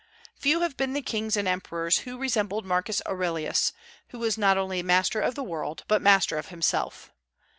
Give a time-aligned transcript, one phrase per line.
[0.35, 3.71] Few have been the kings and emperors who resembled Marcus Aurelius,
[4.07, 7.11] who was not only master of the world, but master of himself.